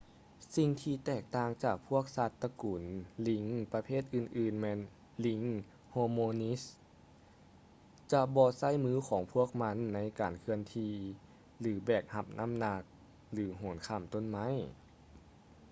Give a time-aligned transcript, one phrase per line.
[0.55, 2.81] ສິ່ງທີ່ແຕກຕ່າງຈາກພວກສັດຕະກຸນ
[3.27, 4.79] ລີງປະເພດອື່ນໆແມ່ນ
[5.25, 5.41] ລີງ
[5.91, 6.73] ໂຮມິນິດສ໌ hominids
[8.11, 10.93] ຈະບໍ່ໃຊ້ມືຂອງພວກມັນໃນການເຄື່ອນທີ່
[11.59, 12.81] ຫຼື ແບກຮັບນ້ຳໜັກ
[13.33, 14.47] ຫຼື ໂຫນຂ້າມຕົ້ນໄມ້